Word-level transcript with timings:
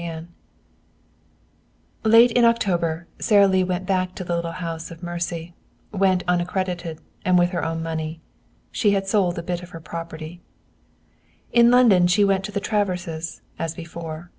XXIX 0.01 0.25
Late 2.03 2.31
in 2.31 2.43
October 2.43 3.05
Sara 3.19 3.47
Lee 3.47 3.63
went 3.63 3.85
back 3.85 4.15
to 4.15 4.23
the 4.23 4.35
little 4.35 4.53
house 4.53 4.89
of 4.89 5.03
mercy; 5.03 5.53
went 5.91 6.23
unaccredited, 6.27 6.97
and 7.23 7.37
with 7.37 7.51
her 7.51 7.63
own 7.63 7.83
money. 7.83 8.19
She 8.71 8.93
had 8.93 9.05
sold 9.07 9.35
her 9.37 9.43
bit 9.43 9.61
of 9.61 9.75
property. 9.83 10.41
In 11.53 11.69
London 11.69 12.07
she 12.07 12.25
went 12.25 12.43
to 12.45 12.51
the 12.51 12.59
Traverses, 12.59 13.41
as 13.59 13.75
before. 13.75 14.29